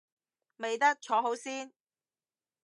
[0.57, 1.73] 未得，坐好先